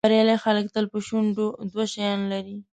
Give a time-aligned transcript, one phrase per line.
[0.05, 2.57] بریالي خلک تل په شونډو دوه شیان لري.